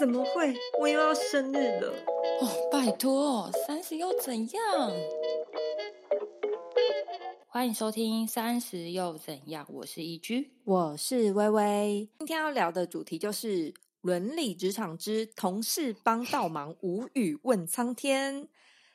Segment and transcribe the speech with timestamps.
[0.00, 0.54] 怎么会？
[0.80, 1.92] 我又要生日了！
[2.40, 4.90] 哦，拜托，三十又怎样？
[7.46, 12.08] 欢迎收听《三十又怎样》，我是一居，我是微微。
[12.20, 18.48] 今天要聊的主题就是伦理职场之同事帮倒忙，无语问苍天。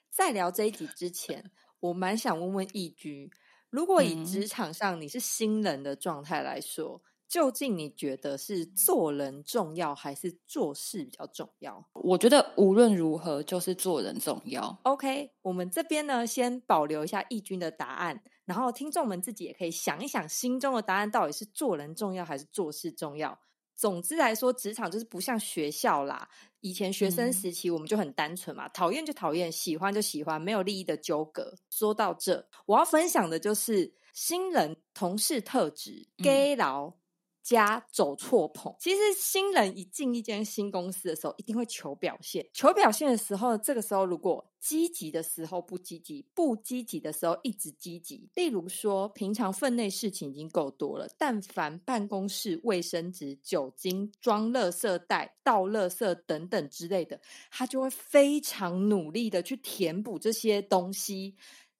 [0.09, 1.51] 在聊这一集之前，
[1.81, 3.29] 我蛮想问问一居，
[3.69, 7.03] 如果以职场上你是新人的状态来说。
[7.27, 11.83] 究竟你觉得是做人重要还是做事比较重要？
[11.93, 14.77] 我觉得无论如何就是做人重要。
[14.83, 23.39] OK，我们这边呢先保留一下义军的答案，然后听众们自己也可以想一想，心中的答案到底是做人重要还是做事重要。
[23.75, 26.29] 总之来说，职场就是不像学校啦。
[26.61, 31.53] 以前学生时期我们就很单纯嘛，讨厌就讨厌，喜欢就喜欢，没有利益的纠葛。
[31.69, 36.93] 说到这，我要分享的就是新人同事特质：gay 劳。
[37.45, 38.75] 加走错棚。
[38.79, 42.43] 其实新人一进一间新公司的时候，一定会求表现。
[42.51, 48.27] 求表现的时候，这个时候如果积极的时候不积极，不积极的时候一直积极。
[48.33, 57.21] 例如说，平常分内事情已经够多了，但凡办公室卫生纸、酒精、装垃圾袋、倒垃圾等等之类的，
[57.51, 61.35] 他就会非常努力的去填补这些东西。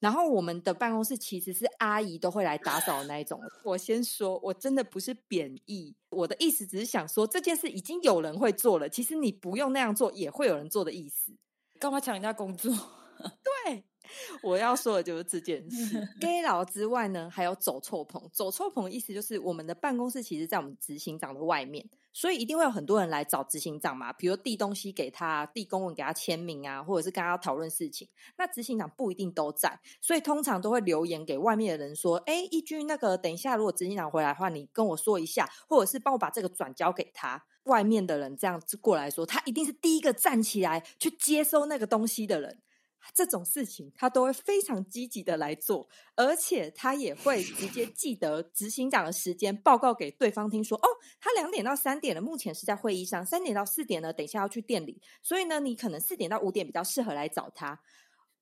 [0.06, 3.42] 然后我们的办公室其实是阿姨都会来打扫的那一种。
[3.64, 11.36] 我先说，我真的不是贬义，我的意思只是想说这件事已经有人会做了，其实你不用那样做也会有人做的意思。
[11.80, 12.72] 干嘛抢人家工作？
[13.66, 13.84] 对，
[14.42, 16.08] 我要说的就是这件事。
[16.20, 18.22] gay 佬之外呢，还有走错棚。
[18.32, 21.90] 走错棚的意思就是我们的办公室其实在我们执行长的外面。
[22.14, 28.08] 所以一定会有很多人来找执行长嘛，比如递东西给他、递公文给他签名啊，或者是跟他讨论事情。
[28.38, 42.60] 那执行长不一定都在，所以通常都会留言给外面的人说：“哎，一军那个，等一下如果执行长回来的话，你跟我说一下，或者是帮我把这个转交给他。”外面的人这样子过来说，他一定是第一个站起来去接收那个东西的人。
[43.14, 50.88] 这种事情他都会非常积极的来做，而且他也会直接记得执行长的时间，报告给对方听说，哦，
[51.20, 57.82] 他两点到三点了，目前是在会议上，三点到四点呢，等一下要去店里，所以呢，你可能四点到五点比较适合来找他，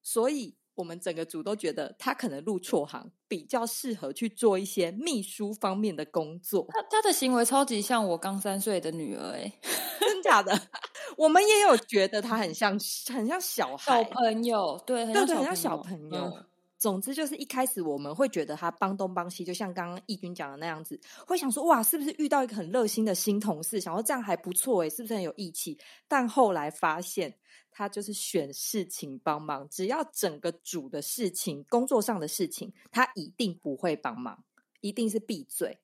[0.01, 0.55] 所以。
[0.75, 6.65] 我们整个组都觉得他可能入错行，比较适合去做一些秘书方面的工作。
[6.69, 9.51] 他他的行为超级像我刚三岁的女儿，哎，
[9.99, 10.51] 真假的？
[11.17, 12.71] 我们也有觉得他很像，
[13.13, 16.33] 很像小孩、小朋友，对，对对，很像小朋友。
[16.79, 23.79] 总之就是一开始我们会觉得他帮东帮西，就像刚刚义军讲的那样子，会想说哇，是不是遇到一个很热心的新同事？
[23.79, 25.77] 想说这样还不错，哎，是不是很有义气？
[26.07, 27.33] 但后来发现。
[27.73, 34.43] 他就是选事情帮忙，只要整个组的事情、工作上的事情，他一定不会帮忙，
[34.81, 35.79] 一定是闭嘴。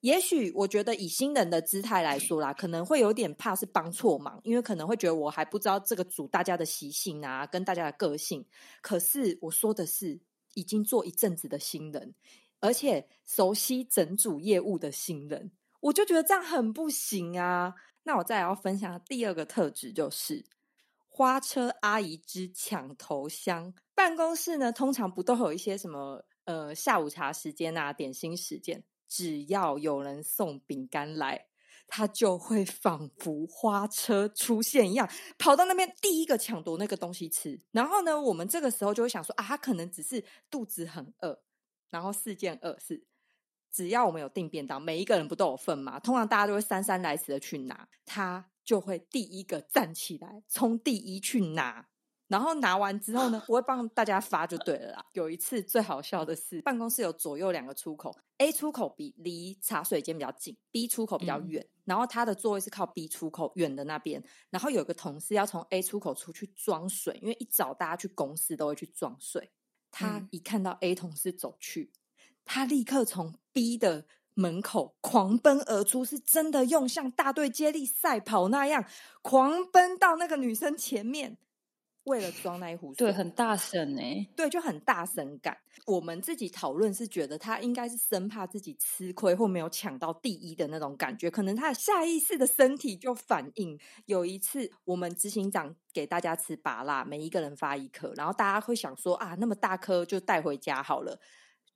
[0.00, 8.44] 也许我觉得以新人的姿态来说啦，可能会有点怕是帮错忙，因为可能会觉得我还不知道这个组大家的习性啊，跟大家的个性。
[8.82, 10.20] 可是我说的是
[10.52, 12.14] 已经做一阵子的新人，
[12.60, 17.72] 而且熟悉整组业务的新人，我就觉得这样很不行啊。
[18.02, 20.44] 那我再要分享第二个特质就是。
[21.16, 31.46] 花车阿姨之抢头香，办公室呢通常不都有一些什么呃下午茶时间啊、点心时间，只要有人送饼干来，
[31.86, 35.08] 他就会仿佛花车出现一样，
[35.38, 37.60] 跑到那边第一个抢夺那个东西吃。
[37.70, 41.44] 然后呢，我们这个时候就会想说啊，他可能只是肚子很饿。
[41.90, 43.06] 然后四件二是，
[43.70, 46.00] 只要我们有订便当，每一个人不都有份吗？
[46.00, 48.50] 通常大家都会姗姗来迟的去拿他。
[48.64, 51.86] 就会第一个站起来，冲第一去拿，
[52.28, 55.06] 然后拿完之后呢， 我会帮大家发就对了啦。
[55.12, 61.66] 有一次最好笑的是，办公室有左右两个出口，A 出口比离茶水间比较近，B 出口比较远。
[61.84, 69.50] 然后他的座位是靠 B 出口远的那边，然后有个同事要从 A 出口出去装水，因为一早大家去公司都会去装水。
[69.90, 71.92] 他一看到 A 同事走去，
[72.46, 74.06] 他立刻从 B 的。
[74.34, 78.84] 门口狂奔而出，是真的用像大队接力赛跑那样
[79.22, 81.38] 狂奔到那个女生前面，
[82.04, 83.06] 为了装那一壶水。
[83.06, 85.56] 对，很大声哎，对，就很大声感。
[85.86, 93.78] 我们自己讨论是觉得他应该是生怕自己吃亏或没有抢到第一的那种感觉，可能他的下意识的身体就反应。
[94.06, 101.20] 有一次，我们执行长给大家吃拔辣，每一个人发一颗，然后大家会想说啊，那么大颗就带回家好了。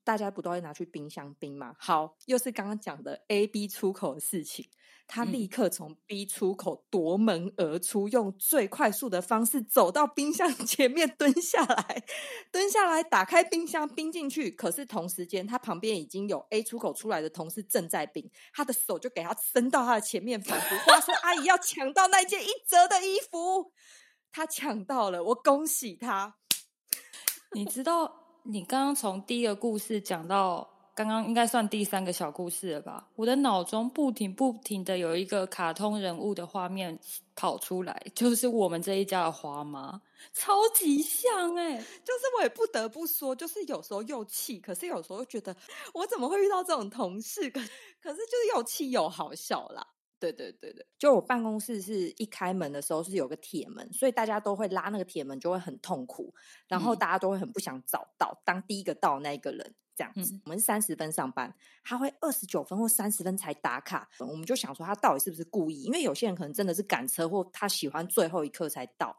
[0.09, 1.75] 大家不都会拿去冰箱冰吗？
[1.79, 4.67] 好，又是刚刚讲的 A、B 出口的事情。
[5.07, 12.03] 他立刻从 B 出口夺门而出，用最快速的方式走到冰箱 前面蹲下来，
[12.51, 14.51] 蹲下来打开冰箱冰进去。
[14.51, 23.73] 可是同时间，他旁边已经有 A 出口出来的同事正在冰，他的手就给他伸到他的前面，仿佛花生阿姨要抢到那件一折的衣服。
[24.33, 26.37] 他抢到了，我恭喜他。
[27.53, 28.28] 你知道？
[28.45, 33.07] 你刚刚从第一个故事讲到刚刚，应该算第三个小故事了吧？
[33.15, 36.99] 我的脑中不停不停的有一个卡通人物的画面
[37.37, 40.01] 跑出来，就是我们这一家的花妈，
[40.33, 41.77] 超级像哎！
[41.77, 45.55] 就是我也不得不说，就是有时候又气，可是有时候又觉得
[45.93, 47.49] 我怎么会遇到这种同事？
[47.51, 47.61] 可
[48.03, 49.87] 可是就是又气又好笑啦。
[50.21, 56.35] 对对对对，就我办公室是一开门的时候是有个铁门，所以大家都会拉那个铁门，就会很痛苦，
[56.67, 60.41] 然后大家都会很不想找到当第一个到那一个人这样子。
[60.45, 61.55] 我们是三十分上班，
[61.85, 65.85] 他会二十九分或三十分才打卡，我们就想说他到底是不是故意？
[65.85, 69.17] 因为有些人可能真的是赶车或他喜欢最后一刻才到。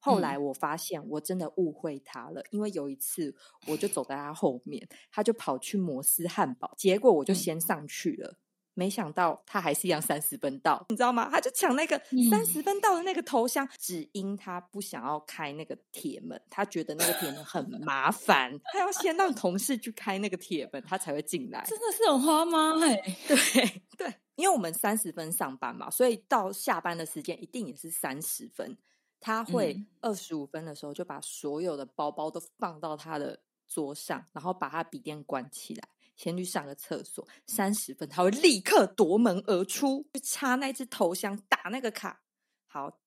[0.00, 3.34] 后来我发现我真的误会他了，因为有一次
[3.66, 8.38] 我就走在他后面，他就跑去摩斯汉堡，结果我就先上去了。
[8.78, 11.28] 没想到他还是一样三十分到，你知道吗？
[11.28, 21.64] 他就抢那个三十分到的那个头香，只因他不想要开那个铁门，他觉得那个铁门很麻烦，他要先让同事去开那个铁门，他才会进来。
[21.66, 22.78] 真的是很花吗？
[22.80, 22.94] 哎，
[23.26, 23.36] 对
[23.98, 28.78] 对，因为我们三十分上班嘛，所以到下班的时间一定也是三十分。
[29.18, 35.88] 他会二十五分的时候就把所有的包包都放到他的桌上，然后把他笔电关起来。
[36.18, 42.20] 先去上个厕所，三十分他会立刻夺门而出，去插那只头香，打那个卡。
[42.66, 42.98] 好，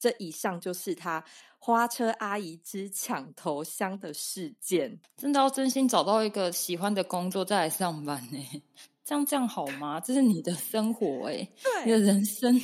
[0.00, 1.24] 这以上就是他
[1.60, 5.00] 花车阿姨之抢头香的事件。
[5.16, 8.62] 真的要真心找到一个喜欢的工作再来上班呢？
[9.04, 10.00] 这样这样好吗？
[10.00, 11.48] 这是你的生活哎，
[11.86, 12.60] 你的人生，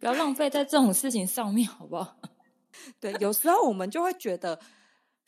[0.00, 2.16] 不要浪费在这种事情上面，好不好？
[2.98, 4.58] 对，有时候我们就会觉得。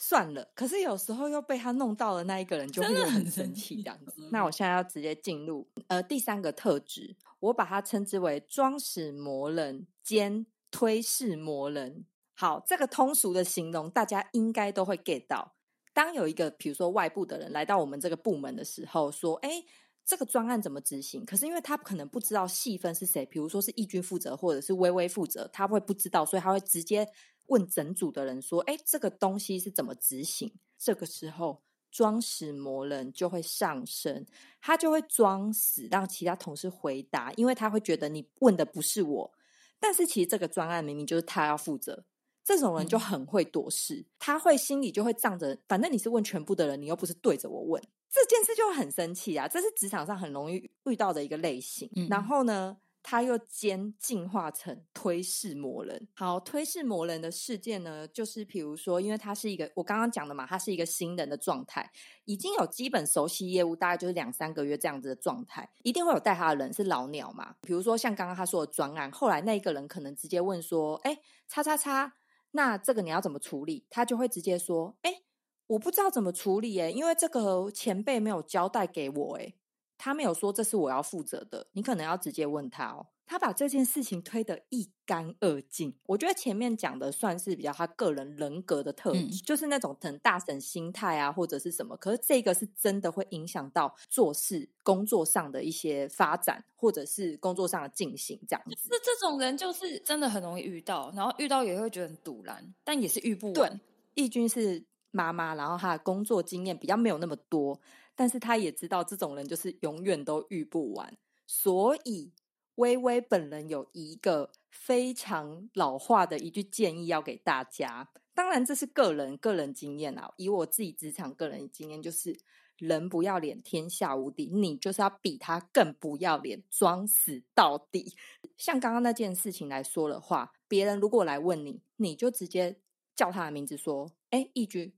[0.02, 4.26] 算了，可是有时候又被他弄到了那一个人，就会很生气这样子。
[4.32, 12.06] 那我现在要直接进入呃第三个特质，我把它称之为装死魔人兼推事魔人。
[12.32, 15.54] 好，这个通俗的形容大家应该都会 get 到。
[15.92, 19.62] 当有一个比如说外部的人来到我们这个部门的时候，说：“哎，
[20.06, 27.06] 这个专案怎么执行？”可是因为他可能不知道细分是谁，比如说是义军负责或者是微微负责，他会不知道，所以他会直接。
[27.50, 34.24] 问整组的人说：“哎，这个东西是怎么执行？”这个时候，装死魔人就会上升，
[34.60, 39.32] 他就会装死，让其他同事回答，因为他会觉得你问的不是我，
[39.78, 42.04] 但是其实这个专案明明就是他要负责。
[42.42, 49.46] 这种人就很会躲事，他会心里就会仗着，反正你是问全部的人，你又不是对着我问，这件事就很生气啊！
[49.46, 51.90] 这是职场上很容易遇到的一个类型。
[52.08, 52.78] 然后呢？
[53.02, 56.08] 他又兼进化成推事魔人。
[56.14, 61.90] 好，推事魔人的事件呢，就是比如说，因为他是一个我刚刚讲的嘛，他是一个新人的状态，
[62.24, 67.56] 已经有基本熟悉业务，大概就是两三个月这样子的状态，一定会有带他的人是老鸟嘛。
[67.62, 71.18] 比如说像刚刚他说的专案，后来那一个人可能直接问说：“哎，
[71.48, 72.14] 叉叉叉，
[72.50, 75.22] 那这个你要怎么处理？”他就会直接说：“哎，
[75.68, 79.54] 我不知道怎么处理，哎，因为这个前辈没有交代给我，哎。”
[80.02, 83.06] 他没有说这是我要负责的，你可能要直接问他哦。
[83.26, 85.94] 他把这件事情推得一干二净。
[86.06, 91.96] 我觉得前面讲的算是比较他个人人格的特质，就是那种很大神心态啊，或者是什么。
[91.98, 98.88] 可是这个是真的会影响到做事、工作上的一些发展，或者是工作上的进行这样子。
[98.90, 103.80] 那这种人就是真的很容易遇到，然后遇到也会觉得很堵然，但也是遇不完。
[104.14, 107.78] 义军是妈妈，然后他的工作经验比较没有那么多。
[108.20, 112.30] 但是他也知道这种人就是永远都遇不完，所以
[112.74, 118.10] 微微本人有一个非常老化的一句建议要给大家。
[118.34, 122.38] 当然这是个人个人经验啊，以我自己职场个人经验，就是
[122.76, 128.14] 人不要脸，天下无敌，你就是要比他更不要脸，装死到底。
[128.58, 132.82] 像刚刚那件事情来说的话，别人如果来问你，你就直接
[133.16, 134.92] 叫他的名字说：“哎，义军，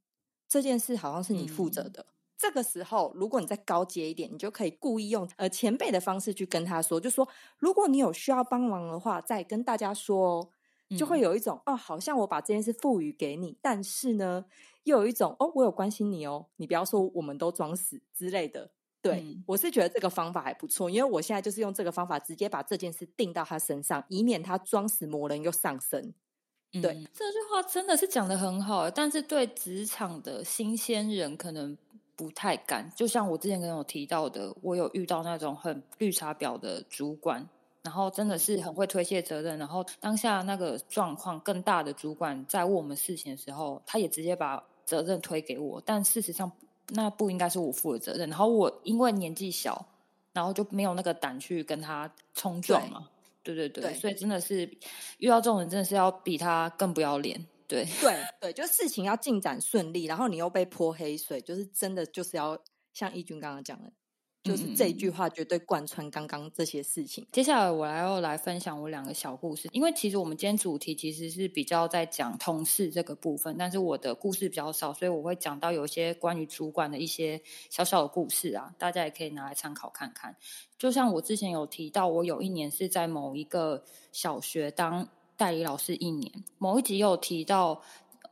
[0.48, 2.06] 这件事好像是你负责的。”
[2.42, 10.49] 这个时候，如果你再高阶一点，你就可以故意用呃前辈的方式去跟他说，就说如果你有需要帮忙的话，再跟大家说哦，
[10.99, 14.44] 就会有一种哦，好像我把这件事赋予给你，但是呢，
[14.82, 18.72] 又有一种哦，我有关心你哦，你不要说我们都装死之类的。
[19.00, 26.12] 对我是觉得这个方法还不错，因为我现在就是用这个方法直接把这件事定到他身上，以免他装死磨人又上身。
[26.72, 31.78] 对，这句话真的是讲的很好，但是对职场的新鲜人可能。
[32.16, 37.49] 不太敢，就像我之前跟我提到的，我有遇到那种很绿茶婊的主管，
[37.83, 46.52] 然后真的是很会推卸责任，然后当下那个状况更大的主管在问我们事情的时候，他也直接把责任推给我，但事实上
[46.88, 48.28] 那不应该是我负的责任。
[48.28, 49.87] 然后我因为年纪小，
[50.33, 53.09] 然后就没有那个胆去跟他冲撞嘛。
[53.45, 54.71] 对对对，所以真的是
[55.19, 57.45] 遇到这种人，真的是要比他更不要脸。
[57.66, 62.59] 对对 对，就事情要进展顺利，然后你又被泼黑水，就是真的就是要
[62.92, 63.92] 像义军刚刚讲的。
[64.45, 67.25] 就是这一句话绝对贯穿刚刚这些事情。
[67.31, 77.40] 接下来我来要来分享我两个小故事，因为其实我们今天主题其实是比较在讲同事这个部分，但是我的故事比较少，所以我会讲到有一些关于主管的一些
[77.71, 80.37] 小小的故事啊，大家也可以拿来参考看看。
[80.76, 85.09] 就像我之前有提到，我有一年是在某一个小学当
[85.42, 87.82] 代理老师一年，某一集有提到。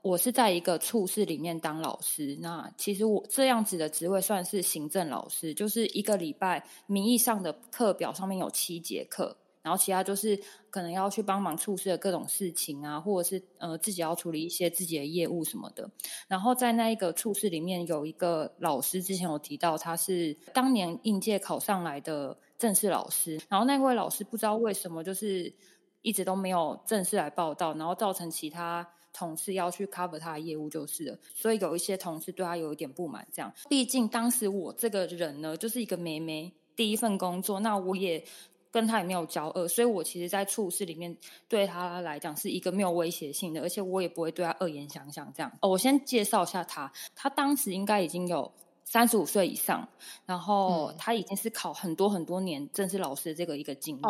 [0.03, 10.41] 我是在一个处室里面当老师，那其实我这样子的职位算是行政老师，就是一个礼拜名义上的课表上面有七节课，然后其他就是
[10.71, 15.91] 可能要去帮忙处室的各种事情啊，或者是呃自己要处理一些自己的业务什么的。
[16.27, 25.53] 然后在那一个处室里面有一个老师，之前有提到他是当年应届考上来的正式老师，然后那位老师不知道为什么就是
[26.03, 28.87] 一直都没有正式来报道，然后造成其他。
[29.13, 33.27] 同事要去 cover 他的业务就是了，所以有一些同事对他有一点不满。
[33.33, 38.25] 这样，毕竟当时我这个人呢，就是一个妹妹，第一份工作，那我也
[38.71, 41.15] 跟他也没有交恶，所以我其实，在处事里面
[41.49, 45.31] 对他来讲是一个没有威胁性的，而且我也不会对他恶言相向。
[45.35, 48.53] 这样，哦，我先介绍一下他，他当时应该已经有。
[48.91, 49.89] 三十五岁以上，
[50.27, 54.03] 然后他已经是考很多很多年正式老师的这个一个经历，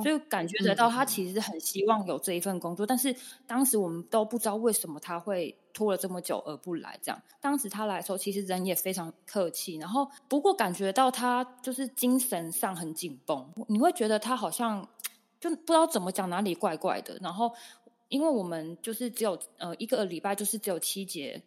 [0.00, 3.12] 所以感觉得到他其实很希望有这一份工作，但是
[3.48, 6.96] 当时我们都不知道为什么他会拖了这么久而不来。
[7.02, 14.88] 这样，当时他来的时候，其实人也非常客气，然后不过感觉到他就是精神上很紧绷，你会觉得他好像
[15.40, 17.18] 就不知道怎么讲哪里怪怪的。
[17.20, 17.52] 然后，
[18.08, 21.42] 因为我们就是只有呃一个礼拜就是只有七节。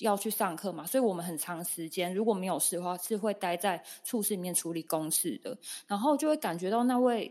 [0.00, 5.56] 要去上课嘛，所以我们很长时间如果没有事的话，是会待在处室里面处理公事的。
[5.86, 7.30] 然后就会感觉到那位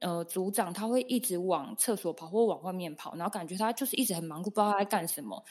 [0.00, 5.42] 呃组长他会一直往厕所跑或往外面跑，然后感觉他就是一直很忙，不知道他在干什么。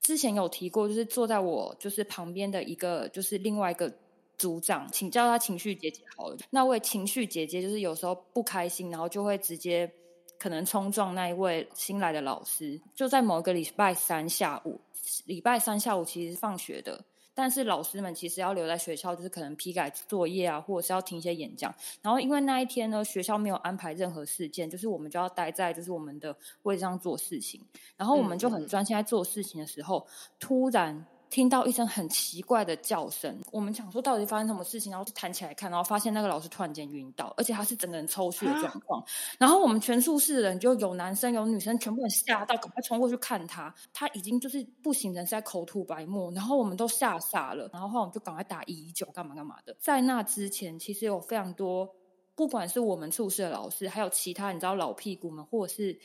[0.00, 3.92] 之前有提过，就是坐在我就是旁边的一个就是另外一个
[4.38, 6.36] 组长，请叫他情绪姐姐好了。
[6.50, 9.92] 那位情绪姐姐就是有时候不开心，然后就会直接
[10.38, 12.80] 可能冲撞那一位新来的老师。
[12.94, 14.80] 就在某个礼拜三下午。
[15.24, 17.02] 礼拜三下午其实是放学的，
[17.32, 21.74] 但是老师们其实要留在学校，就是可能批改作业啊，或者是要听一些演讲。
[22.02, 27.58] 然后因为那一天呢，学校没有安排任何事件，就是我们就要待在就是我们的位置上做事情。
[27.96, 30.06] 然后我们就很专心在做事情的时候，
[30.38, 31.06] 突然。
[31.30, 39.04] 听到一声很奇怪的叫声，我们想说到底发生什么事情，然后就弹起来看，然后发现那个老师突然间晕倒，而且他是整个人抽搐的状况。
[39.38, 46.32] 然后我们全宿舍的人就有男生有女生，全部人吓到，赶快冲过去看他，他已经就是不省人事，在口吐白沫。
[46.32, 49.76] 然后我们都吓傻了，然后后来我们就赶快打一一九，干嘛干嘛的。
[49.78, 51.88] 在那之前，其实有非常多，
[52.34, 55.98] 不管是我们宿舍的老师，还有其他你知道老屁股们，或者是。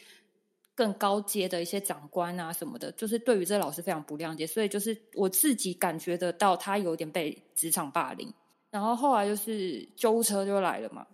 [0.75, 8.33] 更高阶的一些长官啊什么的，就是对于这个老师非常不谅解，所以就是我自己感觉得到他有点被职场霸凌。
[8.71, 11.05] 然后后来就是救护车就来了嘛，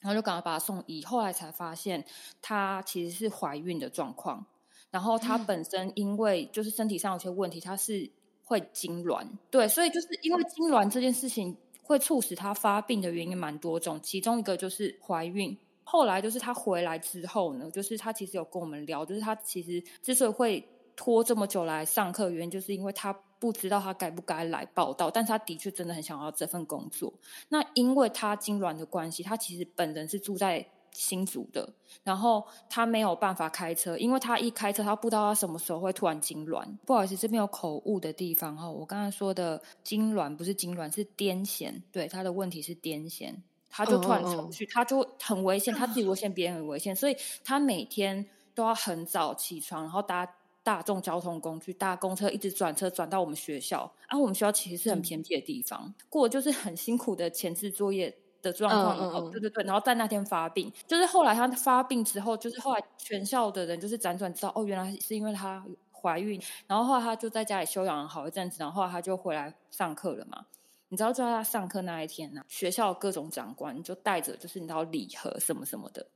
[0.00, 1.04] 然后就赶快把他送医。
[1.04, 2.04] 后来才发现
[2.42, 4.44] 他其实是怀孕的状况，
[4.90, 8.10] 然后他本身因为就是身体上有些问题，他是
[8.42, 15.56] 会痉挛，对，所以就是因为痉挛这件事情会促使他发病的原因蛮多种，其中一个就是怀孕。
[15.90, 27.10] 后来就是他回来之后呢，就是他其实有跟我们聊，就是他其实之所以会拖这么久来上课，原因就是因为他不知道他该不该来报道，但是他的确真的很想要这份工作。
[27.48, 36.66] 那因为他痉挛的关系，他其实本人是住在新竹的，然后他没有办法开车，因为他一开车，他不知道他什么时候会突然痉挛。
[36.84, 43.34] 不好意思，这边有口误的地方哈，我刚才说的痉挛不是痉挛，是癫痫，对，他的问题是癫痫。
[43.78, 50.28] 他就突然出去，他就很危险，他自己危险，别人很危险，所以他每天都要很早起床，然后搭
[50.64, 53.88] 大众交通工具，搭公车，一直转车转到我们学校。
[54.08, 58.98] 啊，我们学校其实是很偏僻的地方，过就是很辛苦的前置作业的状况。
[58.98, 70.44] 哦，对对对，然后在那天发病，就是后来他发病之后，就是后来全校的人就是辗转知道，哦，原来是因为他怀孕，然后后来他就在家里休养了好一阵子，然后后来他就回来上课了嘛。
[70.88, 76.06] 你知道，就在他上课那一天呢，学校各种长官就带着，就是你知道礼盒什么什么的，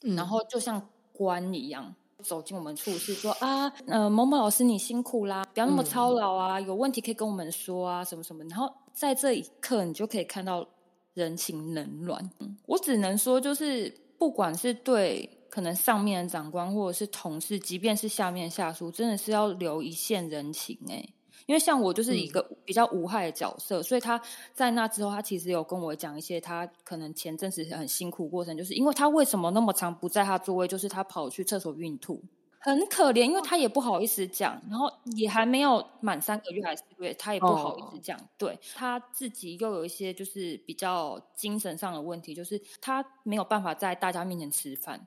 [0.00, 8.42] 然后就像官一样走进我们处室，说啊，呃，某某老师你辛苦啦，不要那么操劳啊，有问题可以跟我们说啊，什么什么。
[8.44, 10.66] 然后在这一刻，你就可以看到
[11.14, 12.30] 人情冷暖。
[12.66, 21.08] 我只能说，就是不管是对可能上面的长官或者是同事，即便是下面下属，真的是要留一线人情哎。
[21.46, 24.20] 因为像我就是一个比较无害的角色，所以他
[24.52, 32.22] 在那之后，他其实有跟我讲一些他可能前阵子很辛苦过程，就是因为他为什么那么长不在他座位，就是他跑去厕所孕吐，
[32.58, 45.06] 很可怜，因为他也不好意思讲，然后也还没有满三个月还是个月，他也不好意思讲，对他自己又有一些就是比较精神上的问题，就是他没有办法在大家面前吃饭，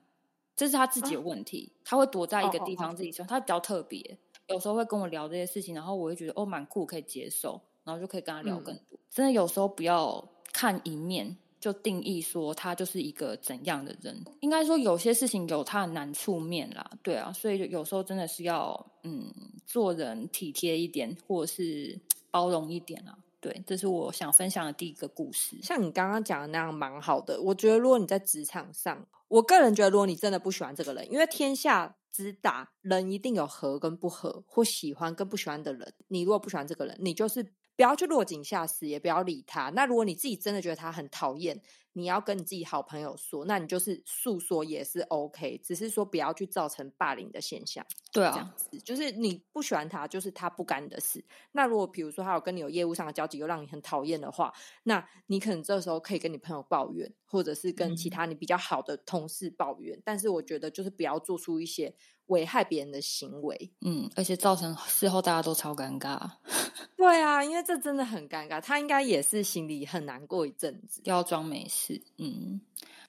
[0.56, 4.18] 这是他自己的问题，他会躲在一个地方自己吃，他比较特别。
[4.48, 8.98] 有时候会跟我聊这些事情，然后我会觉得哦蛮酷，可以接受，然后就可以跟他聊更多。
[9.10, 19.32] 真的有时候不要看一面就定义说他就是一个怎样的人，应该说有些事情有他的难处面啦，对啊，所以有时候真的是要嗯
[19.64, 21.98] 做人体贴一点，或者是
[22.30, 23.16] 包容一点啊。
[23.40, 25.56] 对，这是我想分享的第一个故事。
[25.62, 27.40] 像你刚刚讲的那样，蛮好的。
[27.42, 31.96] 我觉得如果你在职场上，我个人觉得，如果你真的不喜欢这个人，因为天下。
[32.12, 35.94] 知道人一定有合跟不合，或喜欢跟不喜欢的人。
[36.08, 37.42] 你如果不喜欢这个人，你就是
[37.74, 39.70] 不要去落井下石，也不要理他。
[39.70, 41.60] 那如果你自己真的觉得他很讨厌，
[41.94, 47.84] 你要跟你自己好朋友说，那你就是诉说也是 OK，只是说不要去造成霸凌的现象。
[48.12, 51.24] 对啊，这样子就是你不喜欢他，就是他不干你的事。
[51.52, 54.52] 那如果比如说他有跟你有业务上的交集，又让你很讨厌的话，
[54.84, 60.00] 那你可能这时候可以跟你朋友抱怨，或者是跟其他你比较好的同事抱怨。
[60.04, 61.94] 但是我觉得就是不要做出一些
[62.26, 63.72] 危害别人的行为。
[63.80, 66.18] 嗯，而且造成事后大家都超尴尬。
[66.96, 71.81] 对啊，因为这真的很尴尬，他应该也是心里很难过一阵子，要装没事。
[71.82, 72.60] 是，嗯。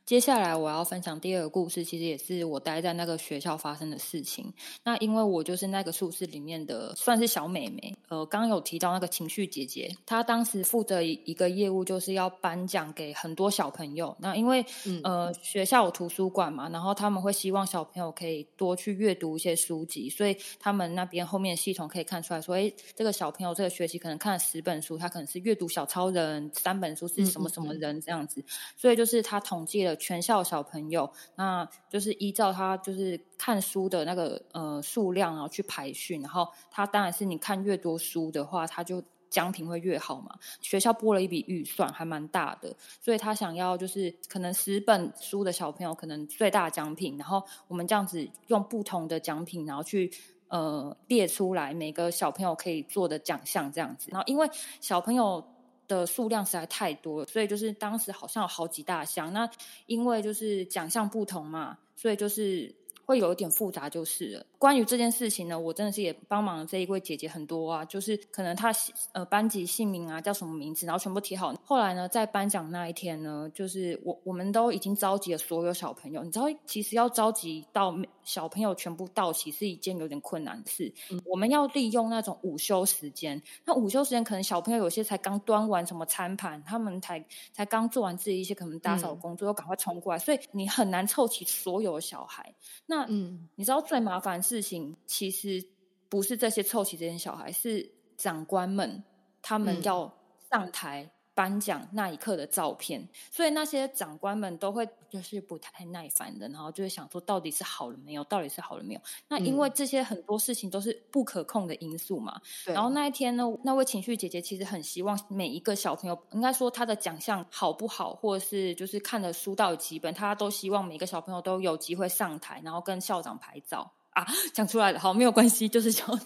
[0.05, 4.53] 接下来我要分享第二个故事，其实也是我待在那个学校发生的事情。
[4.83, 14.13] 那因为我就是那个宿舍里面的算是小美眉，呃，刚刚有提到那个情绪姐姐，她当时负责一个业务，就是要颁奖给很多小朋友。
[14.19, 14.65] 那因为
[15.03, 28.43] 呃学校有图书馆嘛，然后他们会希望小朋友可以多去阅读一些书籍，所以他们那边后面系统可以看出来说，哎，这个小朋友这个学期可能看了十本书，他可能是阅读小超人，三本书是什么什么人这样子，
[28.75, 29.92] 所以就是他统计了。
[29.97, 36.19] 全校小朋友，那就是依照他就是看书的那个呃数量，然后去排序。
[36.19, 40.35] 然后他当然是你看越多书的话，他就奖品会越好嘛。
[40.61, 50.11] 学校拨了一笔预算，还蛮大的，所以他想要就是可能十本书的小朋友可能最大奖品，然后我们这样子用不同的奖品，然后去
[50.47, 54.09] 呃列出来每个小朋友可以做的奖项这样子。
[54.11, 55.43] 然后因为小朋友。
[55.93, 59.31] 的数量实在太多了，所以就是当时好像有好几大箱。
[59.31, 59.49] 那
[59.85, 62.73] 因为就是奖项不同嘛，所以就是。
[63.05, 64.45] 会有一点复杂，就是了。
[64.57, 68.73] 关于这件事情呢，我真的是也帮忙这一位姐姐很多啊，就是可能她
[69.11, 71.53] 呃班级姓名啊叫什么名字，然后全部贴好。
[71.65, 76.23] 后来呢，在颁奖那一天呢，就是我我们都已经召集了所有小朋友。
[76.23, 77.93] 你知道，其实要召集到
[78.23, 80.93] 小朋友全部到齐是一件有点困难的事。
[81.25, 92.53] 我们要利用那种午休时间，那午休时间可能小朋友有些才刚端完什么餐盘，他们才才刚做完自己一些可能打扫工作，又赶快冲过来，所以你很难凑齐所有的小孩。
[92.85, 95.63] 那嗯，你知道最麻烦的事情，其实
[96.09, 99.03] 不是这些凑齐这些小孩，是长官们
[99.41, 100.13] 他们要
[100.49, 101.11] 上台。
[101.35, 108.23] 颁奖那一刻的照片，所以那些长官们都会就是不太耐烦的，然后就会想说到底是好了没有？
[108.25, 109.01] 到底是好了没有？
[109.27, 112.39] 那因为这些很多事情都是不可控的因素嘛。
[112.65, 124.25] 然后那一天呢，那位情绪姐姐其实很希望每一个小朋友，应该说他的奖项好不好，或者是就是看的书到几本，他都希望每个小朋友都有机会上台，然后跟校长拍照啊。
[124.53, 126.19] 讲出来了，好，没有关系，就是校长。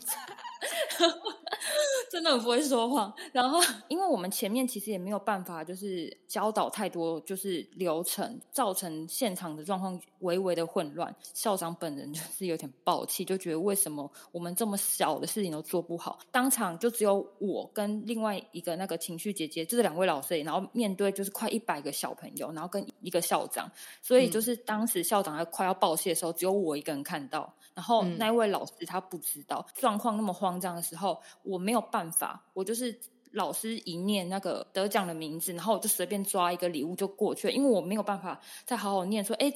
[2.10, 11.14] 真的很不会说谎，然后因为我们前面其实也没有办法，就是教导太多，就是流程，造成现场的状况微微的混乱。
[11.34, 23.70] 校长本人就是有点暴气，就觉得为什么我们这么小的事情都做不好，当场就只有我跟另外一个那个情绪姐姐，就是两位老师，然后面对就是快一百个小朋友，然后跟一个校长，
[24.02, 27.54] 所以就是当时校长要快要报谢的时候，只有我一个人看到。
[27.78, 33.00] 然后那位老师他不知道状况那么慌张的时候，我没有办法，我就是
[33.34, 39.54] 老师一念那个得奖的名字，然后我就随便抓一个礼物就过去了，因为我没有办法再好好念说，哎。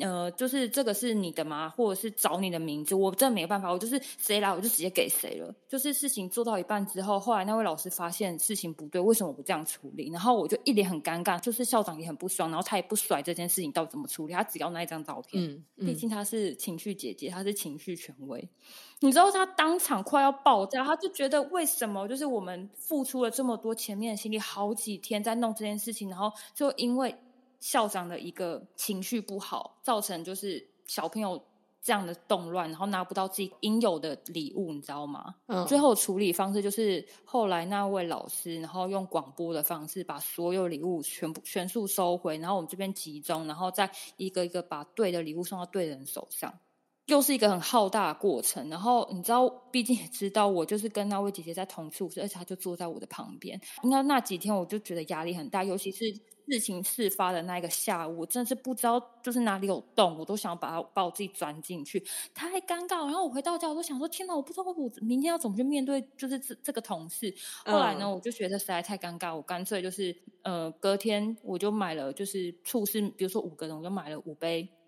[0.00, 1.68] 呃，就是这个是你的吗？
[1.76, 2.94] 或者是找你的名字？
[2.94, 5.54] 我真的没有办法，我就是谁来我就直接给谁了。
[5.68, 10.10] 就是事情做到一半之后，后来那位老师发现事情不对，为什么我不这样处理？
[10.10, 15.44] 然后我就一脸很尴尬，就是校长也很不爽，然后他也不甩这件事情到底怎么处理，他只要那一张照片。
[15.44, 18.48] 嗯，毕竟他是情绪姐姐，他是情绪权威。
[19.00, 27.14] 你知道他当场快要爆炸，他就觉得为什么就是我们付出了这么多前面的心力，好几天在弄这件事情，然后就因为。
[27.62, 31.40] 校长的一个情绪不好，造成就是小朋友
[31.80, 35.36] 这样的动乱，然后拿不到自己应有的礼物，你知道吗？
[35.46, 46.52] 嗯最后处理方式就是后来那位老师，然后用广播的方式把所有礼物全部全数收回，然后我们这边集中，然后再一个一个把对的礼物送到对的人手上。
[47.06, 53.60] 又是一个很浩大的过程，然后你知道，毕竟也知道我就是跟那位姐姐在同处室，而且她就坐在我的旁边。
[53.82, 56.04] 应该那几天我就觉得压力很大，尤其是
[56.48, 62.02] 事情事发的那一个下午，我真的是不知道就是哪里有洞，我都想把它把我自己钻进去，
[62.34, 63.04] 太尴尬。
[63.04, 67.34] 然后我回到家，我都想说，天哪，我不知道我明天要怎么去面对，就是这这个同事。
[67.64, 74.81] 后来呢，嗯我就觉得实在太尴尬，我干脆就是呃，隔天我就买了，就是醋是，比如说五个人，我就买了五杯。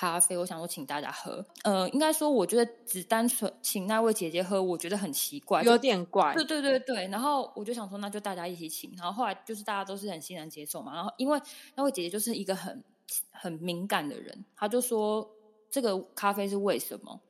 [0.00, 1.44] 咖啡，我想说请大家喝。
[1.62, 8.94] 呃，应该说，我觉得只单纯请那位姐姐喝，我觉得很奇怪，有点怪，对对对对，然后我就想说，那就大家一起请。
[8.96, 10.94] 然后后来就是大家都是很欣然接受嘛。
[10.94, 11.38] 然后因为
[11.74, 12.82] 那位姐姐就是一个很
[13.30, 15.30] 很敏感的人，她就说
[15.70, 17.20] 这个咖啡是为什么？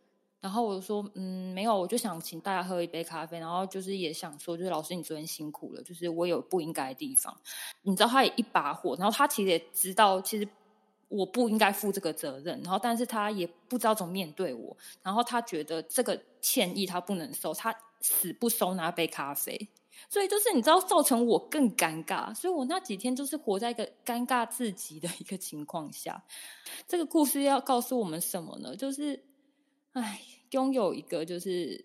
[0.41, 3.41] 然后我就说，嗯，没有，我就想请大家喝一杯咖啡。
[3.41, 7.37] 然后就是也想说，就是老师你昨天辛苦了，就是我有不应该的地方。
[7.83, 10.47] 你知道，他也一把火，然后他其实也知道，其实。
[11.11, 19.69] 我不应该负这个责任，然后但是他也不知道怎么面对我，然后他觉得这个歉意他不能收，他死不收那杯咖啡，
[20.09, 26.23] 所以就是你知道造成我更尴尬，所以我那几天就是活在一个尴尬至极的一个情况下。
[26.87, 28.77] 这个故事要告诉我们什么呢？
[28.77, 29.21] 就是，
[29.95, 31.85] 哎，拥有一个就是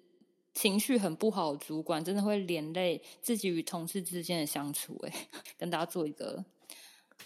[0.54, 4.96] 情绪很不好的主管，真的会连累自己与同事之间的相处。
[5.08, 6.46] 哎，跟大家做一个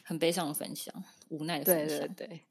[0.02, 1.04] 很悲伤的分享。
[1.30, 2.16] 无奈的对分享。
[2.16, 2.42] 对对，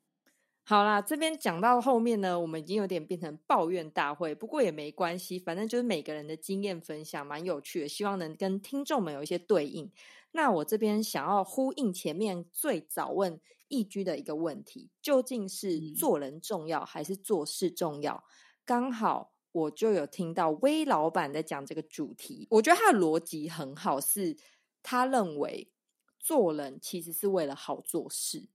[0.64, 9.91] 好啦，这边讲到后面呢，我们已经有点变成抱怨大会，不过也没关系，反正就是每个人的经验分享，蛮有趣的，希望能跟听众们有一些对应。
[10.33, 18.25] 那我这边想要呼应前面最早问易居的一个问题，究竟是嗯做人重要还是做事重要？
[18.67, 24.37] 刚好我就有听到威老板在讲这个主题，我觉得他的逻辑很好，是
[24.83, 25.73] 他认为
[26.19, 28.51] 做人其实是为了好做事。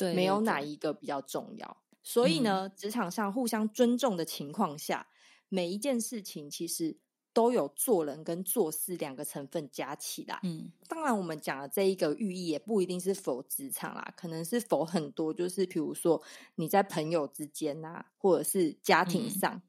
[0.00, 1.76] 对，没有哪一个比较重要。
[2.02, 5.06] 所以呢，嗯职场上互相尊重的情况下，
[5.48, 6.98] 每一件事情其实
[7.32, 10.40] 都有做人跟做事两个成分加起来。
[10.42, 16.20] 嗯当然，我们讲的这一个寓意也不一定是否职场啦，可能是否很多，就是比如说
[16.54, 19.62] 你在朋友之间呐、或者是家庭嗯上，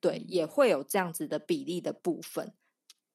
[0.00, 2.54] 对，嗯也会有这样子的比例的部分。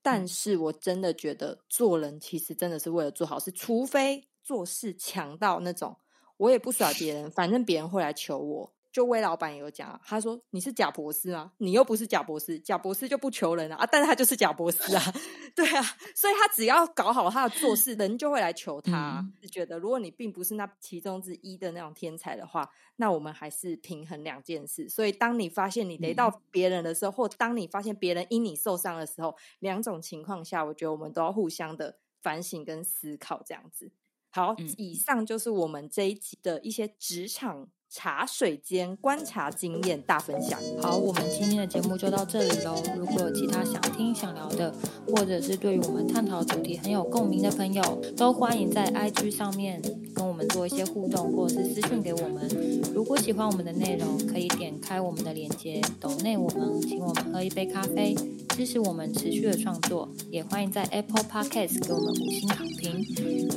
[0.02, 5.98] 但嗯是我真的觉得做人其实真的是为了做好事，除非做事强到那种
[6.44, 8.74] 我也不耍别人，反正别人会来求我。
[8.92, 15.02] 就魏老板也有讲啊，他说你是假博士啊，你又不是假博士，假博士就不求人啊，啊但是他就是假博士啊，
[15.56, 15.82] 对啊，
[16.14, 24.88] 所以他只要搞好他的做事，人就会来求他是觉得如果你并不是那其中之一的那种天才的话，那我们还是平衡两件事。
[24.88, 33.90] 所以当你发现你雷到别人的时候，或当你发现别人因你受伤的时候，两种情况下，我觉得我们都要互相的反省跟思考，这样子。
[34.34, 34.78] 好，嗯。
[34.78, 40.60] 以上就是我们这一集的一些职场茶水间观察经验大分享。
[40.82, 42.82] 好，我们今天的节目就到这里喽。
[42.98, 44.74] 如果有其他想听、想聊的，
[45.08, 49.80] 或者是对于我们探讨主题很有共鸣的朋友，都欢迎在 IG 上面
[50.16, 52.50] 跟我们做一些互动，或者是私讯给我们。
[52.96, 58.16] 如果喜欢我们的内容，可以点开我们的链接，抖内我们，请我们喝一杯咖啡，
[58.50, 60.10] 支持我们持续的创作。
[60.32, 63.06] 也欢迎在 Apple Podcast 给我们五星好评。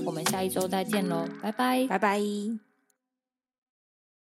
[0.04, 1.86] 我们下一周再见喽，拜拜。
[1.86, 2.75] 拜拜。